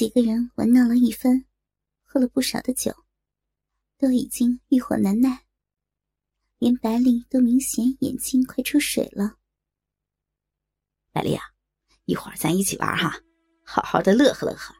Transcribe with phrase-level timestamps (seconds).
[0.00, 1.44] 几个人玩闹了一番，
[2.04, 2.90] 喝了不少的酒，
[3.98, 5.44] 都已经欲火难耐，
[6.58, 9.36] 连白丽都明显眼睛快出水了。
[11.12, 11.42] 白丽啊，
[12.06, 13.20] 一会儿咱一起玩哈，
[13.62, 14.74] 好好的乐呵乐呵，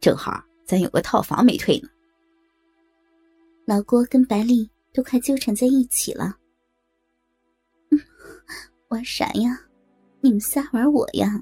[0.00, 1.88] 正好咱有个套房没退呢。
[3.68, 6.36] 老郭跟白丽都快纠缠在一起了。
[7.90, 8.00] 嗯，
[8.90, 9.56] 玩啥呀？
[10.20, 11.40] 你们仨玩我呀？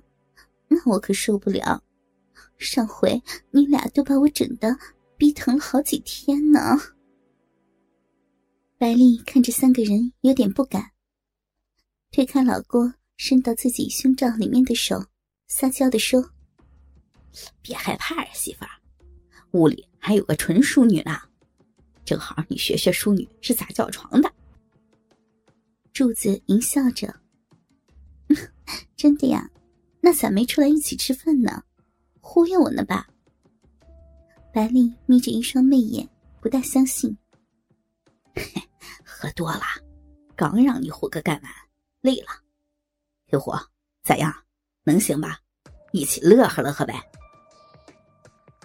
[0.68, 1.82] 那我可受不了。
[2.58, 4.76] 上回你俩都把我整的
[5.16, 6.76] 逼疼了好几天呢。
[8.76, 10.90] 白丽看着三个人有点不敢，
[12.10, 15.04] 推开老郭，伸到自己胸罩里面的手，
[15.46, 16.30] 撒娇的说
[17.62, 18.70] ：“别害怕呀，媳妇儿，
[19.52, 21.16] 屋里还有个纯淑女呢，
[22.04, 24.32] 正好你学学淑女是咋叫床的。”
[25.92, 27.12] 柱子淫笑着：
[28.96, 29.50] “真的呀？
[30.00, 31.62] 那咋没出来一起吃饭呢？”
[32.30, 33.08] 忽悠我呢吧？
[34.52, 36.06] 白丽眯着一双媚眼，
[36.42, 37.16] 不大相信。
[39.02, 39.62] 喝多了，
[40.36, 41.50] 刚让你虎哥干完，
[42.02, 42.26] 累了。
[43.28, 43.50] 黑虎，
[44.04, 44.30] 咋样？
[44.84, 45.40] 能行吧？
[45.92, 47.02] 一起乐呵乐呵呗。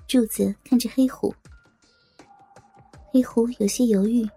[0.08, 1.34] 柱子看着黑虎，
[3.14, 4.30] 黑虎有些犹豫。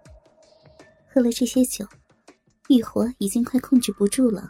[1.13, 1.85] 喝了这些酒，
[2.69, 4.49] 欲火已经快控制不住了。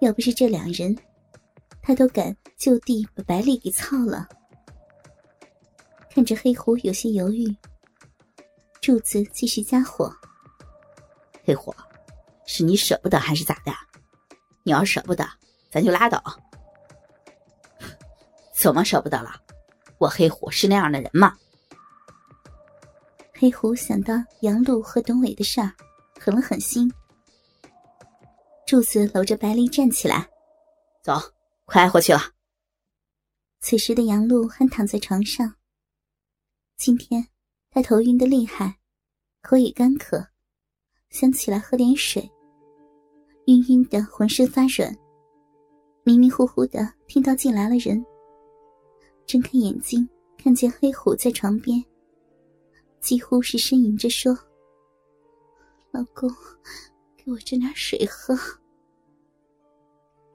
[0.00, 0.96] 要不是这两人，
[1.82, 2.34] 他都敢。
[2.62, 4.28] 就地把白丽给操了。
[6.08, 7.52] 看着黑虎有些犹豫，
[8.80, 10.14] 柱子继续加火。
[11.44, 11.74] 黑虎，
[12.46, 13.72] 是你舍不得还是咋的？
[14.62, 15.28] 你要舍不得，
[15.72, 16.22] 咱就拉倒。
[18.54, 19.34] 怎么舍不得了？
[19.98, 21.36] 我黑虎是那样的人吗？
[23.34, 25.72] 黑虎想到杨璐和董伟的事儿，
[26.20, 26.88] 狠了狠心。
[28.64, 30.28] 柱子搂着白丽站起来，
[31.02, 31.20] 走，
[31.64, 32.20] 快回去了。
[33.64, 35.54] 此时的杨璐还躺在床上。
[36.76, 37.24] 今天
[37.70, 38.80] 她头晕的厉害，
[39.40, 40.26] 口也干渴，
[41.10, 42.28] 想起来喝点水，
[43.46, 44.92] 晕晕的浑身发软，
[46.02, 48.04] 迷迷糊糊的听到进来了人，
[49.26, 50.06] 睁开眼睛
[50.36, 51.80] 看见黑虎在床边，
[53.00, 54.36] 几乎是呻吟着说
[55.92, 56.28] ：“老公，
[57.16, 58.36] 给我斟点水喝。”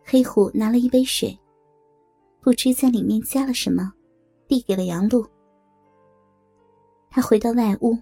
[0.02, 1.38] 黑虎拿了一杯水。
[2.48, 3.92] 不知在里面加了什么，
[4.48, 5.28] 递给了杨璐。
[7.10, 7.94] 他回到外屋，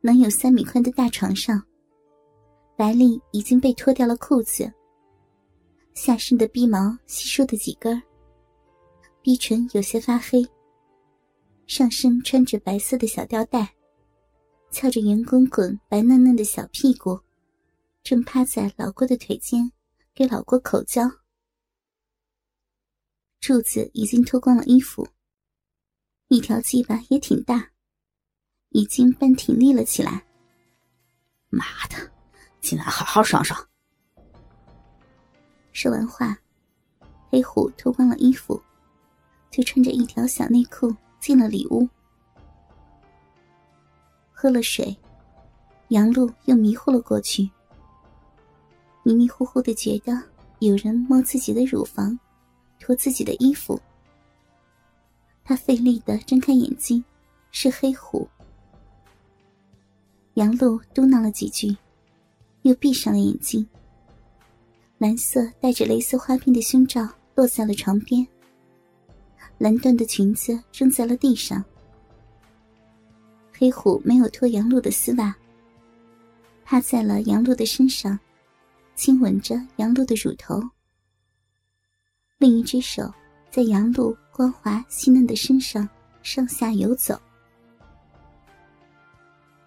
[0.00, 1.60] 能有三米宽的大床上，
[2.76, 4.72] 白丽已经被脱掉了裤子，
[5.92, 8.00] 下身的逼毛稀疏的几根，
[9.22, 10.46] 逼唇有些发黑，
[11.66, 13.74] 上身穿着白色的小吊带，
[14.70, 17.18] 翘着圆滚滚白嫩嫩的小屁股，
[18.04, 19.68] 正趴在老郭的腿间，
[20.14, 21.10] 给老郭口交。
[23.40, 25.08] 柱子已经脱光了衣服，
[26.26, 27.70] 一条鸡巴也挺大，
[28.70, 30.24] 已经半挺立了起来。
[31.48, 31.96] 妈的，
[32.60, 33.58] 进来好好爽爽！
[35.72, 36.36] 说完话，
[37.30, 38.60] 黑虎脱光了衣服，
[39.50, 41.88] 就穿着一条小内裤进了里屋。
[44.32, 44.94] 喝了水，
[45.88, 47.48] 杨璐又迷糊了过去，
[49.04, 50.12] 迷迷糊糊的觉得
[50.58, 52.18] 有人摸自己的乳房。
[52.78, 53.80] 脱自己的衣服，
[55.44, 57.04] 他费力的睁开眼睛，
[57.50, 58.28] 是黑虎。
[60.34, 61.76] 杨璐嘟囔了几句，
[62.62, 63.66] 又闭上了眼睛。
[64.98, 68.26] 蓝色带着蕾丝花边的胸罩落在了床边，
[69.58, 71.64] 蓝缎的裙子扔在了地上。
[73.52, 75.34] 黑虎没有脱杨璐的丝袜，
[76.64, 78.18] 趴在了杨璐的身上，
[78.94, 80.60] 亲吻着杨璐的乳头。
[82.38, 83.12] 另一只手
[83.50, 85.88] 在杨璐光滑细嫩的身上
[86.22, 87.20] 上下游走，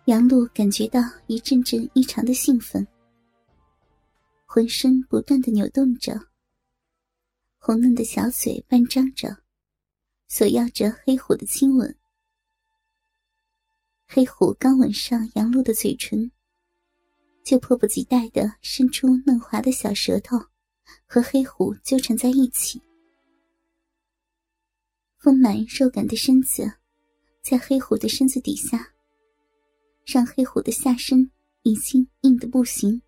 [0.05, 2.87] 杨璐感觉到一阵阵异常的兴奋，
[4.45, 6.17] 浑身不断的扭动着，
[7.57, 9.35] 红嫩的小嘴半张着，
[10.29, 11.93] 索要着黑虎的亲吻。
[14.07, 16.31] 黑虎刚吻上杨璐的嘴唇，
[17.43, 20.50] 就迫不及待的伸出嫩滑的小舌头。
[21.05, 22.81] 和黑虎纠缠在一起，
[25.17, 26.71] 丰满肉感的身子
[27.41, 28.93] 在黑虎的身子底下，
[30.05, 31.29] 让黑虎的下身
[31.63, 33.01] 已经硬得不行。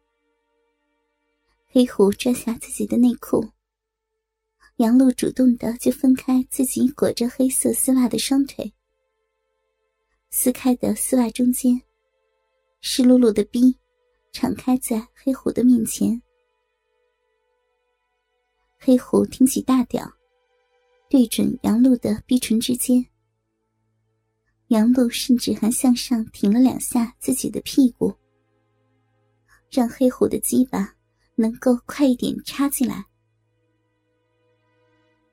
[1.66, 3.50] 黑虎拽下自己的内裤，
[4.78, 8.72] 杨璐主动的就分开自己裹着黑色丝袜的双腿，
[10.30, 11.82] 撕开的丝袜中间，
[12.82, 13.76] 湿漉漉的逼
[14.32, 16.22] 敞开在黑虎的面前。
[18.86, 20.12] 黑虎挺起大屌，
[21.10, 23.06] 对准杨露的逼唇之间。
[24.68, 28.14] 杨露甚至还向上挺了两下自己的屁股，
[29.72, 30.94] 让黑虎的鸡巴
[31.36, 33.06] 能够快一点插进来。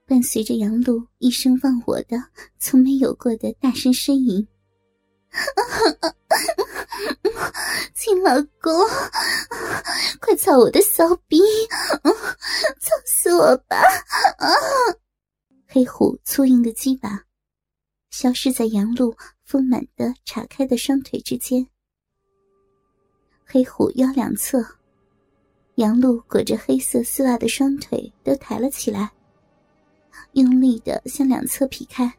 [0.07, 2.23] 伴随着杨露一声忘我的、
[2.57, 4.47] 从没有过的大声呻吟
[7.95, 8.73] ：“亲老公，
[10.21, 11.41] 快操我的骚逼，
[12.81, 13.81] 操死我吧！”
[15.67, 17.25] 黑虎粗硬的鸡巴
[18.11, 21.67] 消失在杨露丰满的岔开的双腿之间。
[23.45, 24.65] 黑虎腰两侧，
[25.77, 29.11] 杨露裹着黑色丝袜的双腿都抬了起来。
[30.33, 32.13] 用力的向两侧劈开，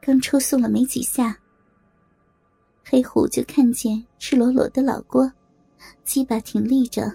[0.00, 1.36] 刚抽送了没几下，
[2.88, 5.32] 黑虎就看见赤裸裸的老郭，
[6.04, 7.12] 鸡巴挺立着，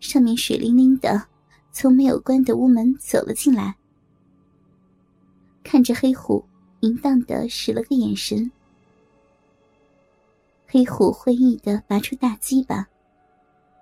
[0.00, 1.22] 上面水灵灵的，
[1.70, 3.76] 从没有关的屋门走了进来，
[5.62, 6.42] 看着黑虎，
[6.80, 8.50] 淫荡的使了个眼神。
[10.66, 12.88] 黑虎会意的拔出大鸡巴，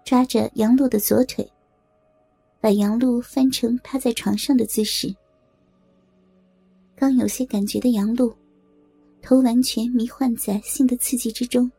[0.04, 1.48] 抓着杨露的左腿。
[2.60, 5.14] 把杨露翻成趴在床上的姿势，
[6.96, 8.34] 刚有些感觉的杨露，
[9.24, 11.72] 头完全迷幻在性的刺激之中，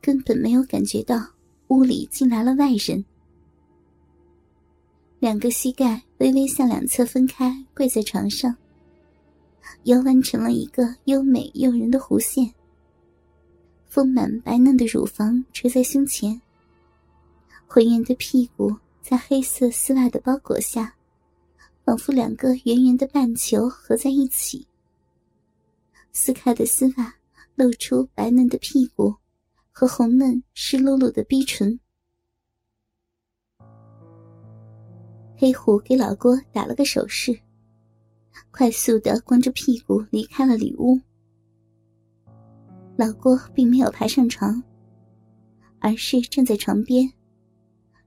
[0.00, 1.24] 根本没有感觉到
[1.68, 3.04] 屋里进来了外人。
[5.20, 8.56] 两个膝盖微微向两侧分开，跪在床上，
[9.84, 12.52] 腰弯成了一个优美诱人的弧线，
[13.88, 16.42] 丰满白嫩的乳房垂在胸前，
[17.68, 18.74] 浑圆的屁股。
[19.00, 20.92] 在黑色丝袜的包裹下，
[21.84, 24.66] 仿佛两个圆圆的半球合在一起。
[26.18, 27.14] 撕开的丝袜
[27.56, 29.14] 露出白嫩的屁股
[29.70, 31.78] 和红嫩湿漉漉的逼唇。
[35.36, 37.38] 黑虎给老郭打了个手势，
[38.50, 40.98] 快速的光着屁股离开了里屋。
[42.96, 44.64] 老郭并没有爬上床，
[45.80, 47.12] 而是站在床边。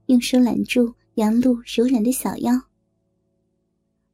[0.06, 2.60] 用手揽住杨露柔软的小腰，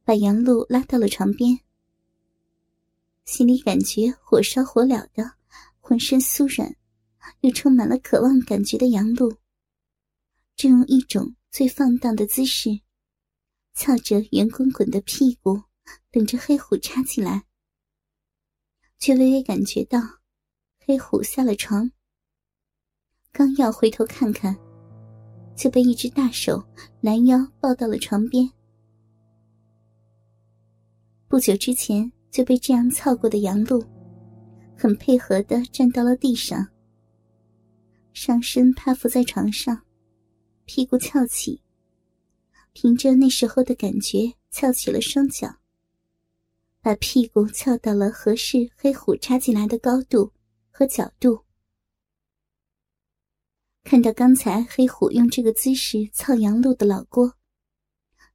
[0.05, 1.59] 把杨露拉到了床边。
[3.27, 5.33] 心里感觉火烧火燎的，
[5.81, 6.73] 浑身酥软，
[7.41, 9.37] 又充满了渴望感觉的杨露，
[10.55, 12.69] 正用一种最放荡的姿势，
[13.73, 15.61] 翘着圆滚滚的屁股，
[16.09, 17.43] 等着黑虎插进来。
[18.97, 19.99] 却微微感觉到，
[20.85, 21.91] 黑虎下了床，
[23.33, 24.57] 刚要回头看看。
[25.53, 26.63] 就被一只大手
[27.01, 28.47] 拦腰抱到了床边。
[31.27, 33.83] 不久之前就被这样操过的杨露，
[34.77, 36.67] 很配合的站到了地上，
[38.13, 39.85] 上身趴伏在床上，
[40.65, 41.61] 屁股翘起，
[42.73, 45.57] 凭着那时候的感觉翘起了双脚，
[46.81, 50.31] 把屁股翘到了合适黑虎插进来的高度
[50.69, 51.43] 和角度。
[53.83, 57.33] 看到刚才黑虎用这个姿势操杨璐的老郭，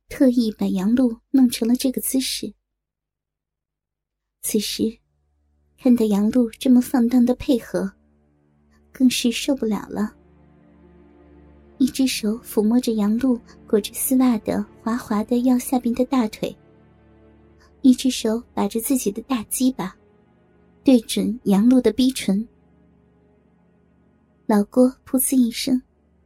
[0.08, 2.54] 特意把杨璐弄成了这个姿势。
[4.42, 4.92] 此时，
[5.78, 7.90] 看到杨露这么放荡的配合，
[8.90, 10.12] 更是受不了了。
[11.78, 16.54] 一只手抚摸着杨露裹着丝袜的滑滑的腰下边的大腿，
[17.82, 19.96] 一只手把着自己的大鸡巴，
[20.82, 22.46] 对准杨露的逼唇。
[24.46, 25.80] 老郭噗呲一声，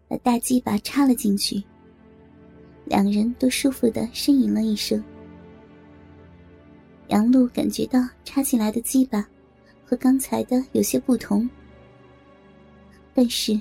[0.08, 1.62] 把大鸡巴插了进去。
[2.86, 5.02] 两人都舒服的呻吟了一声。
[7.08, 9.26] 杨露感觉到插进来的鸡巴
[9.84, 11.48] 和刚才的有些不同，
[13.14, 13.60] 但是，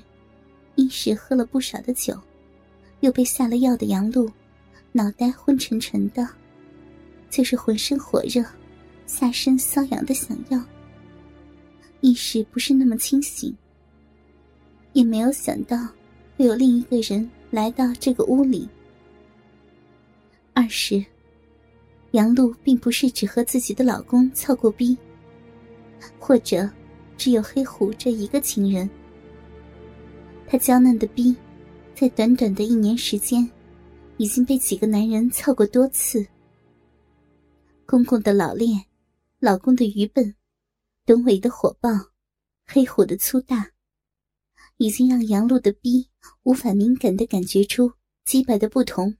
[0.75, 2.20] 一时喝了不少的酒，
[3.02, 4.30] 又被下了药的杨露，
[4.92, 6.28] 脑袋昏沉沉的，
[7.30, 8.44] 就是浑身火热，
[9.06, 10.60] 下身瘙痒的想要，
[12.02, 13.56] 意识不是那么清醒。
[14.94, 15.78] 也没有想到
[16.38, 18.68] 会有另一个人来到这个屋里。
[20.54, 21.06] 二是，
[22.16, 24.98] 杨露并不是只和自己的老公操过逼，
[26.18, 26.70] 或者
[27.18, 28.90] 只有黑虎这一个情人。
[30.48, 31.36] 她娇嫩的逼，
[31.94, 33.46] 在短短的一年时间，
[34.16, 36.26] 已经被几个男人操过多次。
[37.86, 38.82] 公公的老练，
[39.40, 40.34] 老公的愚笨，
[41.06, 41.90] 董伟的火爆，
[42.66, 43.72] 黑虎的粗大。
[44.78, 46.08] 已经让杨露的逼
[46.44, 47.92] 无法敏感的感觉出
[48.24, 49.14] 鸡巴的不同。